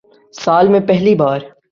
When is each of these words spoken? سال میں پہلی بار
سال 0.33 0.67
میں 0.67 0.79
پہلی 0.79 1.15
بار 1.15 1.39